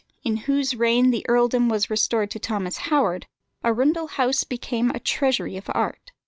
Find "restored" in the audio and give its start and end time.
1.91-2.31